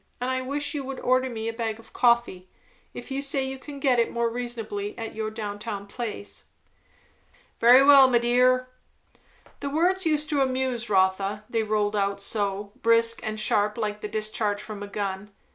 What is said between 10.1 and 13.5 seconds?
to amuse Rotha, they rolled out so, brisk and